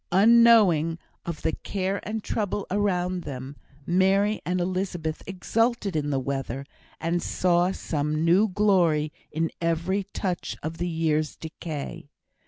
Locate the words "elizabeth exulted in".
4.59-6.09